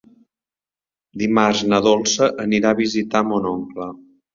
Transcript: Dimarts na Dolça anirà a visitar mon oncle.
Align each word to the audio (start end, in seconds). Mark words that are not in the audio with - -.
Dimarts 1.23 1.63
na 1.75 1.83
Dolça 1.91 2.33
anirà 2.49 2.75
a 2.77 2.83
visitar 2.85 3.27
mon 3.33 3.51
oncle. 3.57 3.93